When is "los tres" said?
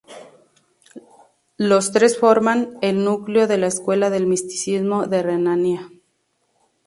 1.57-2.17